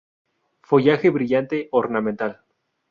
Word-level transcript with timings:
Follaje 0.61 1.11
brillante, 1.11 1.69
ornamental. 1.71 2.41